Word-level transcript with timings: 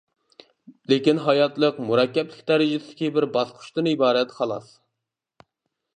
لېكىن 0.93 1.19
ھاياتلىق 1.27 1.77
مۇرەككەپلىك 1.89 2.41
دەرىجىسىدىكى 2.53 3.13
بىر 3.19 3.29
باسقۇچتىن 3.39 3.91
ئىبارەت، 3.95 4.37
خالاس. 4.39 4.77